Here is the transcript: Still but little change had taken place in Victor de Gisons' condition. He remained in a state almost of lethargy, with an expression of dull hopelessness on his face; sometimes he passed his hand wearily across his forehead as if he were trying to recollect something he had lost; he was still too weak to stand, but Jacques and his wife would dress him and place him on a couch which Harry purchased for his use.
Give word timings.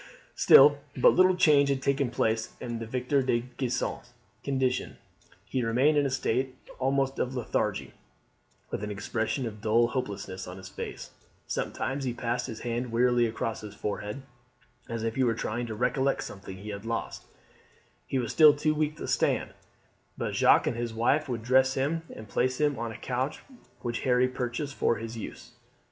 Still 0.33 0.79
but 0.97 1.13
little 1.13 1.35
change 1.35 1.69
had 1.69 1.83
taken 1.83 2.09
place 2.09 2.53
in 2.59 2.79
Victor 2.83 3.21
de 3.21 3.41
Gisons' 3.59 4.13
condition. 4.43 4.97
He 5.45 5.61
remained 5.61 5.95
in 5.95 6.07
a 6.07 6.09
state 6.09 6.55
almost 6.79 7.19
of 7.19 7.35
lethargy, 7.35 7.93
with 8.71 8.83
an 8.83 8.89
expression 8.89 9.45
of 9.45 9.61
dull 9.61 9.89
hopelessness 9.89 10.47
on 10.47 10.57
his 10.57 10.69
face; 10.69 11.11
sometimes 11.45 12.03
he 12.03 12.13
passed 12.15 12.47
his 12.47 12.61
hand 12.61 12.91
wearily 12.91 13.27
across 13.27 13.61
his 13.61 13.75
forehead 13.75 14.23
as 14.89 15.03
if 15.03 15.13
he 15.17 15.23
were 15.23 15.35
trying 15.35 15.67
to 15.67 15.75
recollect 15.75 16.23
something 16.23 16.57
he 16.57 16.69
had 16.69 16.83
lost; 16.83 17.25
he 18.07 18.17
was 18.17 18.31
still 18.31 18.55
too 18.55 18.73
weak 18.73 18.97
to 18.97 19.07
stand, 19.07 19.53
but 20.17 20.33
Jacques 20.33 20.65
and 20.65 20.75
his 20.77 20.95
wife 20.95 21.29
would 21.29 21.43
dress 21.43 21.75
him 21.75 22.01
and 22.15 22.27
place 22.27 22.59
him 22.59 22.79
on 22.79 22.91
a 22.91 22.97
couch 22.97 23.41
which 23.83 23.99
Harry 23.99 24.27
purchased 24.27 24.73
for 24.73 24.95
his 24.95 25.15
use. 25.15 25.51